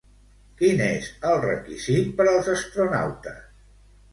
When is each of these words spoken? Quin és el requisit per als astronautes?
Quin 0.61 0.79
és 0.85 1.09
el 1.31 1.37
requisit 1.43 2.09
per 2.21 2.27
als 2.33 2.51
astronautes? 2.55 3.41